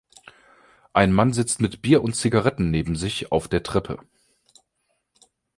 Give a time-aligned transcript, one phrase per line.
[0.93, 3.99] Ein Mann sitzt mit Bier und Zigaretten neben sich auf der Treppe.